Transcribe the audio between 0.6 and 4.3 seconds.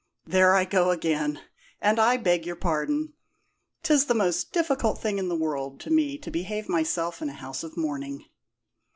go again, and I beg your pardon! 'Tis the